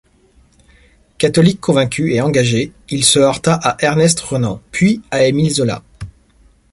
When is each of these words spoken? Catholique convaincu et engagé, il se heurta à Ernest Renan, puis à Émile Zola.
Catholique 1.19 1.61
convaincu 1.61 2.15
et 2.15 2.21
engagé, 2.21 2.71
il 2.89 3.03
se 3.03 3.19
heurta 3.19 3.53
à 3.53 3.77
Ernest 3.85 4.19
Renan, 4.21 4.59
puis 4.71 5.03
à 5.11 5.25
Émile 5.27 5.53
Zola. 5.53 5.83